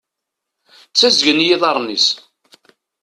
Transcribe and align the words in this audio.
Ttazgen 0.89 1.39
yiḍarren-is. 1.45 2.07